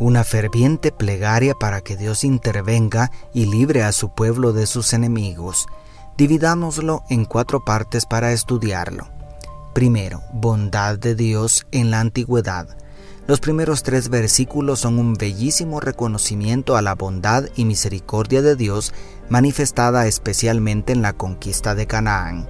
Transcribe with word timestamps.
Una 0.00 0.22
ferviente 0.22 0.92
plegaria 0.92 1.54
para 1.54 1.80
que 1.80 1.96
Dios 1.96 2.22
intervenga 2.22 3.10
y 3.34 3.46
libre 3.46 3.82
a 3.82 3.90
su 3.90 4.14
pueblo 4.14 4.52
de 4.52 4.66
sus 4.66 4.92
enemigos. 4.92 5.66
Dividámoslo 6.16 7.02
en 7.10 7.24
cuatro 7.24 7.64
partes 7.64 8.06
para 8.06 8.32
estudiarlo. 8.32 9.08
Primero, 9.74 10.22
bondad 10.32 10.98
de 10.98 11.16
Dios 11.16 11.66
en 11.72 11.90
la 11.90 11.98
antigüedad. 11.98 12.68
Los 13.26 13.40
primeros 13.40 13.82
tres 13.82 14.08
versículos 14.08 14.78
son 14.80 15.00
un 15.00 15.14
bellísimo 15.14 15.80
reconocimiento 15.80 16.76
a 16.76 16.82
la 16.82 16.94
bondad 16.94 17.46
y 17.56 17.64
misericordia 17.64 18.40
de 18.40 18.54
Dios 18.54 18.94
manifestada 19.28 20.06
especialmente 20.06 20.92
en 20.92 21.02
la 21.02 21.12
conquista 21.12 21.74
de 21.74 21.88
Canaán. 21.88 22.48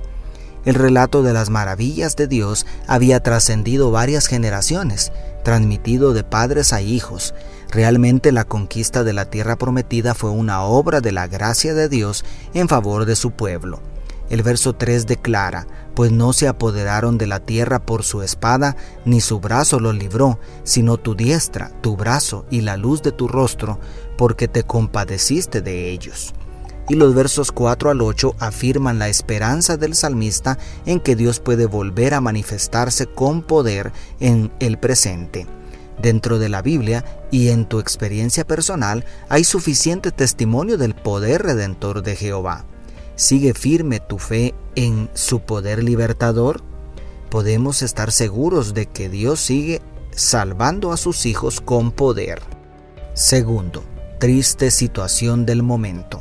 El 0.65 0.75
relato 0.75 1.23
de 1.23 1.33
las 1.33 1.49
maravillas 1.49 2.15
de 2.15 2.27
Dios 2.27 2.67
había 2.87 3.23
trascendido 3.23 3.91
varias 3.91 4.27
generaciones, 4.27 5.13
transmitido 5.43 6.13
de 6.13 6.25
padres 6.25 6.73
a 6.73 6.81
hijos. 6.81 7.35
Realmente 7.71 8.33
la 8.33 8.45
conquista 8.45 9.05
de 9.05 9.13
la 9.13 9.27
tierra 9.27 9.57
prometida 9.57 10.15
fue 10.15 10.31
una 10.31 10.63
obra 10.63 11.01
de 11.01 11.13
la 11.13 11.27
gracia 11.27 11.75
de 11.75 11.89
Dios 11.89 12.25
en 12.55 12.69
favor 12.69 13.05
de 13.05 13.17
su 13.17 13.31
pueblo. 13.33 13.81
El 14.31 14.43
verso 14.43 14.75
3 14.75 15.07
declara, 15.07 15.67
pues 15.95 16.13
no 16.13 16.33
se 16.33 16.49
apoderaron 16.49 17.17
de 17.19 17.27
la 17.27 17.41
tierra 17.41 17.79
por 17.79 18.05
su 18.05 18.23
espada, 18.23 18.77
ni 19.05 19.21
su 19.21 19.41
brazo 19.41 19.81
los 19.81 19.95
libró, 19.95 20.39
sino 20.65 20.99
tu 20.99 21.15
diestra, 21.15 21.73
tu 21.81 21.97
brazo 21.97 22.45
y 22.51 22.61
la 22.61 22.77
luz 22.77 23.03
de 23.03 23.13
tu 23.13 23.27
rostro, 23.27 23.81
porque 24.17 24.47
te 24.47 24.65
compadeciste 24.65 25.63
de 25.63 25.91
ellos. 25.91 26.35
Y 26.89 26.95
los 26.95 27.15
versos 27.15 27.53
4 27.53 27.91
al 27.91 28.01
8 28.01 28.37
afirman 28.39 28.99
la 28.99 29.09
esperanza 29.09 29.77
del 29.77 29.95
salmista 29.95 30.59
en 30.87 31.01
que 31.01 31.17
Dios 31.17 31.39
puede 31.39 31.67
volver 31.67 32.15
a 32.15 32.23
manifestarse 32.23 33.07
con 33.07 33.43
poder 33.43 33.93
en 34.21 34.51
el 34.59 34.79
presente. 34.79 35.47
Dentro 36.01 36.39
de 36.39 36.49
la 36.49 36.63
Biblia 36.63 37.05
y 37.31 37.49
en 37.49 37.67
tu 37.67 37.81
experiencia 37.81 38.47
personal 38.47 39.05
hay 39.29 39.45
suficiente 39.45 40.13
testimonio 40.13 40.79
del 40.79 40.95
poder 40.95 41.43
redentor 41.43 42.03
de 42.03 42.17
Jehová. 42.17 42.65
¿Sigue 43.17 43.53
firme 43.53 44.01
tu 44.01 44.19
fe 44.19 44.55
en 44.77 45.11
su 45.13 45.41
poder 45.41 45.83
libertador? 45.83 46.63
Podemos 47.31 47.83
estar 47.83 48.13
seguros 48.13 48.75
de 48.75 48.87
que 48.87 49.09
Dios 49.09 49.41
sigue 49.41 49.83
salvando 50.13 50.93
a 50.93 50.97
sus 50.97 51.27
hijos 51.27 51.61
con 51.61 51.91
poder. 51.91 52.41
Segundo, 53.15 53.83
triste 54.21 54.71
situación 54.71 55.45
del 55.45 55.63
momento. 55.63 56.21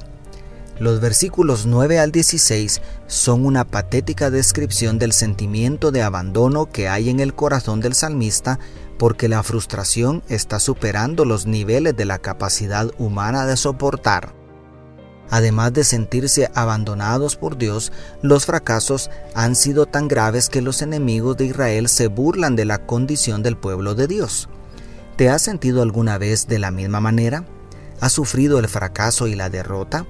Los 0.80 1.00
versículos 1.02 1.66
9 1.66 1.98
al 1.98 2.12
16 2.12 2.82
son 3.08 3.48
una 3.48 3.66
patética 3.66 4.30
descripción 4.30 5.00
del 5.00 5.12
sentimiento 5.12 5.92
de 5.92 6.04
abandono 6.04 6.68
que 6.68 6.88
hay 6.88 7.10
en 7.10 7.20
el 7.20 7.34
corazón 7.34 7.80
del 7.82 7.96
salmista 7.96 8.60
porque 9.00 9.28
la 9.28 9.42
frustración 9.42 10.22
está 10.30 10.60
superando 10.60 11.26
los 11.26 11.48
niveles 11.48 11.96
de 11.96 12.06
la 12.06 12.20
capacidad 12.20 12.92
humana 13.00 13.48
de 13.48 13.58
soportar. 13.58 14.36
Además 15.32 15.74
de 15.74 15.84
sentirse 15.84 16.52
abandonados 16.54 17.36
por 17.36 17.58
Dios, 17.58 17.92
los 18.22 18.46
fracasos 18.46 19.10
han 19.34 19.56
sido 19.56 19.88
tan 19.88 20.08
graves 20.08 20.48
que 20.48 20.62
los 20.62 20.84
enemigos 20.84 21.38
de 21.38 21.46
Israel 21.46 21.90
se 21.90 22.06
burlan 22.08 22.56
de 22.56 22.66
la 22.66 22.86
condición 22.86 23.42
del 23.42 23.58
pueblo 23.58 23.96
de 23.96 24.08
Dios. 24.08 24.48
¿Te 25.16 25.30
has 25.30 25.42
sentido 25.42 25.82
alguna 25.82 26.20
vez 26.20 26.48
de 26.48 26.60
la 26.60 26.70
misma 26.70 27.02
manera? 27.02 27.46
¿Has 28.00 28.14
sufrido 28.14 28.60
el 28.60 28.68
fracaso 28.68 29.28
y 29.28 29.36
la 29.36 29.50
derrota? 29.50 30.06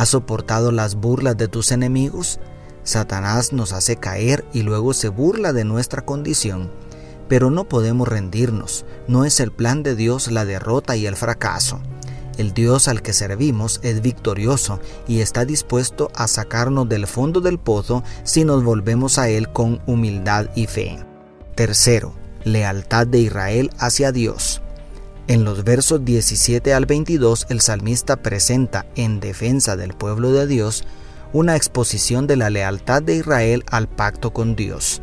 ¿Has 0.00 0.08
soportado 0.08 0.72
las 0.72 0.94
burlas 0.94 1.36
de 1.36 1.46
tus 1.46 1.72
enemigos? 1.72 2.40
Satanás 2.84 3.52
nos 3.52 3.74
hace 3.74 3.96
caer 3.96 4.46
y 4.50 4.62
luego 4.62 4.94
se 4.94 5.10
burla 5.10 5.52
de 5.52 5.64
nuestra 5.64 6.06
condición. 6.06 6.70
Pero 7.28 7.50
no 7.50 7.64
podemos 7.64 8.08
rendirnos, 8.08 8.86
no 9.08 9.26
es 9.26 9.40
el 9.40 9.52
plan 9.52 9.82
de 9.82 9.94
Dios 9.96 10.32
la 10.32 10.46
derrota 10.46 10.96
y 10.96 11.04
el 11.04 11.16
fracaso. 11.16 11.80
El 12.38 12.54
Dios 12.54 12.88
al 12.88 13.02
que 13.02 13.12
servimos 13.12 13.78
es 13.82 14.00
victorioso 14.00 14.80
y 15.06 15.20
está 15.20 15.44
dispuesto 15.44 16.10
a 16.14 16.28
sacarnos 16.28 16.88
del 16.88 17.06
fondo 17.06 17.42
del 17.42 17.58
pozo 17.58 18.02
si 18.24 18.46
nos 18.46 18.64
volvemos 18.64 19.18
a 19.18 19.28
Él 19.28 19.52
con 19.52 19.82
humildad 19.84 20.46
y 20.54 20.66
fe. 20.66 20.98
Tercero, 21.54 22.14
lealtad 22.44 23.06
de 23.06 23.18
Israel 23.18 23.70
hacia 23.78 24.12
Dios. 24.12 24.62
En 25.30 25.44
los 25.44 25.62
versos 25.62 26.04
17 26.04 26.74
al 26.74 26.86
22 26.86 27.46
el 27.50 27.60
salmista 27.60 28.16
presenta 28.16 28.86
en 28.96 29.20
defensa 29.20 29.76
del 29.76 29.94
pueblo 29.94 30.32
de 30.32 30.48
Dios 30.48 30.82
una 31.32 31.54
exposición 31.54 32.26
de 32.26 32.34
la 32.34 32.50
lealtad 32.50 33.00
de 33.00 33.14
Israel 33.14 33.62
al 33.70 33.86
pacto 33.86 34.32
con 34.32 34.56
Dios. 34.56 35.02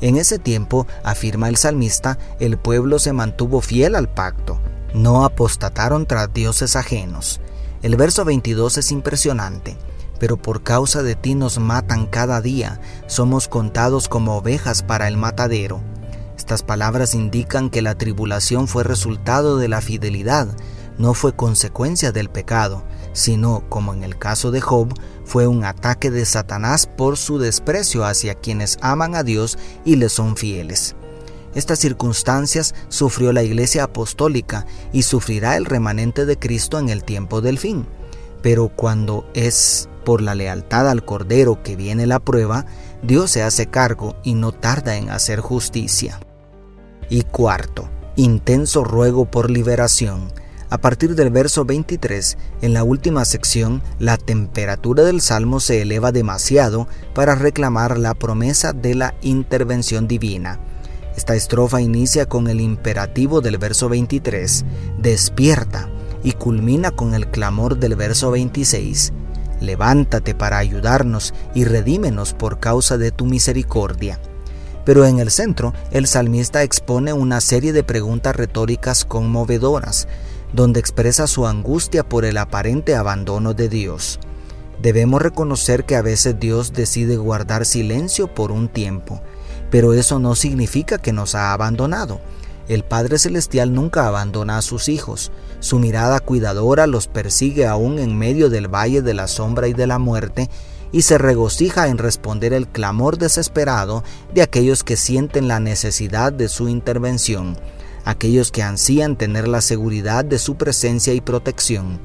En 0.00 0.16
ese 0.16 0.40
tiempo, 0.40 0.88
afirma 1.04 1.48
el 1.48 1.56
salmista, 1.56 2.18
el 2.40 2.58
pueblo 2.58 2.98
se 2.98 3.12
mantuvo 3.12 3.60
fiel 3.60 3.94
al 3.94 4.12
pacto, 4.12 4.60
no 4.94 5.24
apostataron 5.24 6.06
tras 6.06 6.34
dioses 6.34 6.74
ajenos. 6.74 7.40
El 7.80 7.94
verso 7.94 8.24
22 8.24 8.78
es 8.78 8.90
impresionante. 8.90 9.76
Pero 10.18 10.38
por 10.38 10.64
causa 10.64 11.04
de 11.04 11.14
ti 11.14 11.36
nos 11.36 11.60
matan 11.60 12.06
cada 12.06 12.40
día, 12.40 12.80
somos 13.06 13.46
contados 13.46 14.08
como 14.08 14.38
ovejas 14.38 14.82
para 14.82 15.06
el 15.06 15.16
matadero. 15.16 15.80
Estas 16.48 16.62
palabras 16.62 17.14
indican 17.14 17.68
que 17.68 17.82
la 17.82 17.98
tribulación 17.98 18.68
fue 18.68 18.82
resultado 18.82 19.58
de 19.58 19.68
la 19.68 19.82
fidelidad, 19.82 20.48
no 20.96 21.12
fue 21.12 21.36
consecuencia 21.36 22.10
del 22.10 22.30
pecado, 22.30 22.84
sino, 23.12 23.68
como 23.68 23.92
en 23.92 24.02
el 24.02 24.16
caso 24.16 24.50
de 24.50 24.62
Job, 24.62 24.94
fue 25.26 25.46
un 25.46 25.62
ataque 25.62 26.10
de 26.10 26.24
Satanás 26.24 26.86
por 26.86 27.18
su 27.18 27.38
desprecio 27.38 28.06
hacia 28.06 28.34
quienes 28.34 28.78
aman 28.80 29.14
a 29.14 29.24
Dios 29.24 29.58
y 29.84 29.96
le 29.96 30.08
son 30.08 30.38
fieles. 30.38 30.96
Estas 31.54 31.80
circunstancias 31.80 32.74
sufrió 32.88 33.34
la 33.34 33.42
Iglesia 33.42 33.84
Apostólica 33.84 34.64
y 34.90 35.02
sufrirá 35.02 35.54
el 35.58 35.66
remanente 35.66 36.24
de 36.24 36.38
Cristo 36.38 36.78
en 36.78 36.88
el 36.88 37.04
tiempo 37.04 37.42
del 37.42 37.58
fin. 37.58 37.86
Pero 38.40 38.70
cuando 38.74 39.28
es 39.34 39.90
por 40.02 40.22
la 40.22 40.34
lealtad 40.34 40.88
al 40.88 41.04
Cordero 41.04 41.62
que 41.62 41.76
viene 41.76 42.06
la 42.06 42.20
prueba, 42.20 42.64
Dios 43.02 43.32
se 43.32 43.42
hace 43.42 43.66
cargo 43.66 44.16
y 44.24 44.32
no 44.32 44.52
tarda 44.52 44.96
en 44.96 45.10
hacer 45.10 45.40
justicia. 45.40 46.18
Y 47.10 47.22
cuarto, 47.22 47.88
intenso 48.16 48.84
ruego 48.84 49.24
por 49.24 49.50
liberación. 49.50 50.32
A 50.70 50.78
partir 50.78 51.14
del 51.14 51.30
verso 51.30 51.64
23, 51.64 52.36
en 52.60 52.74
la 52.74 52.84
última 52.84 53.24
sección, 53.24 53.82
la 53.98 54.18
temperatura 54.18 55.02
del 55.02 55.22
salmo 55.22 55.60
se 55.60 55.80
eleva 55.80 56.12
demasiado 56.12 56.86
para 57.14 57.34
reclamar 57.34 57.98
la 57.98 58.12
promesa 58.12 58.74
de 58.74 58.94
la 58.94 59.14
intervención 59.22 60.06
divina. 60.06 60.60
Esta 61.16 61.34
estrofa 61.34 61.80
inicia 61.80 62.26
con 62.26 62.48
el 62.48 62.60
imperativo 62.60 63.40
del 63.40 63.56
verso 63.56 63.88
23, 63.88 64.66
despierta, 64.98 65.88
y 66.22 66.32
culmina 66.32 66.90
con 66.90 67.14
el 67.14 67.28
clamor 67.28 67.78
del 67.78 67.96
verso 67.96 68.30
26, 68.30 69.12
levántate 69.60 70.34
para 70.34 70.58
ayudarnos 70.58 71.32
y 71.54 71.64
redímenos 71.64 72.34
por 72.34 72.60
causa 72.60 72.98
de 72.98 73.10
tu 73.10 73.24
misericordia. 73.24 74.20
Pero 74.88 75.04
en 75.04 75.18
el 75.18 75.30
centro, 75.30 75.74
el 75.90 76.06
salmista 76.06 76.62
expone 76.62 77.12
una 77.12 77.42
serie 77.42 77.74
de 77.74 77.84
preguntas 77.84 78.34
retóricas 78.34 79.04
conmovedoras, 79.04 80.08
donde 80.54 80.80
expresa 80.80 81.26
su 81.26 81.46
angustia 81.46 82.08
por 82.08 82.24
el 82.24 82.38
aparente 82.38 82.96
abandono 82.96 83.52
de 83.52 83.68
Dios. 83.68 84.18
Debemos 84.80 85.20
reconocer 85.20 85.84
que 85.84 85.94
a 85.94 86.00
veces 86.00 86.40
Dios 86.40 86.72
decide 86.72 87.18
guardar 87.18 87.66
silencio 87.66 88.32
por 88.34 88.50
un 88.50 88.66
tiempo, 88.66 89.20
pero 89.70 89.92
eso 89.92 90.20
no 90.20 90.34
significa 90.34 90.96
que 90.96 91.12
nos 91.12 91.34
ha 91.34 91.52
abandonado. 91.52 92.22
El 92.66 92.82
Padre 92.82 93.18
Celestial 93.18 93.74
nunca 93.74 94.06
abandona 94.06 94.56
a 94.56 94.62
sus 94.62 94.88
hijos. 94.88 95.32
Su 95.60 95.78
mirada 95.78 96.18
cuidadora 96.20 96.86
los 96.86 97.08
persigue 97.08 97.66
aún 97.66 97.98
en 97.98 98.16
medio 98.16 98.48
del 98.48 98.74
valle 98.74 99.02
de 99.02 99.12
la 99.12 99.28
sombra 99.28 99.68
y 99.68 99.74
de 99.74 99.86
la 99.86 99.98
muerte 99.98 100.48
y 100.92 101.02
se 101.02 101.18
regocija 101.18 101.88
en 101.88 101.98
responder 101.98 102.52
el 102.52 102.68
clamor 102.68 103.18
desesperado 103.18 104.04
de 104.32 104.42
aquellos 104.42 104.84
que 104.84 104.96
sienten 104.96 105.48
la 105.48 105.60
necesidad 105.60 106.32
de 106.32 106.48
su 106.48 106.68
intervención, 106.68 107.56
aquellos 108.04 108.50
que 108.50 108.62
ansían 108.62 109.16
tener 109.16 109.48
la 109.48 109.60
seguridad 109.60 110.24
de 110.24 110.38
su 110.38 110.56
presencia 110.56 111.12
y 111.12 111.20
protección. 111.20 112.00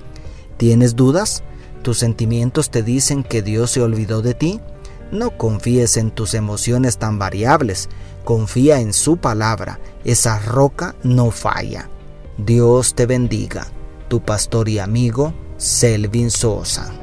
¿Tienes 0.57 0.95
dudas? 0.95 1.44
¿Tus 1.81 2.00
sentimientos 2.00 2.69
te 2.69 2.83
dicen 2.83 3.24
que 3.24 3.41
Dios 3.41 3.71
se 3.71 3.81
olvidó 3.81 4.21
de 4.21 4.33
ti? 4.33 4.62
No 5.12 5.38
confíes 5.38 5.97
en 5.97 6.12
tus 6.12 6.33
emociones 6.33 6.97
tan 6.97 7.19
variables, 7.19 7.89
confía 8.24 8.80
en 8.80 8.94
su 8.94 9.18
palabra, 9.18 9.80
esa 10.03 10.39
roca 10.39 10.95
no 11.03 11.30
falla. 11.30 11.89
Dios 12.38 12.95
te 12.95 13.06
bendiga, 13.06 13.68
tu 14.07 14.21
pastor 14.21 14.69
y 14.69 14.80
amigo, 14.80 15.33
Selvin 15.57 16.31
Sosa. 16.31 17.02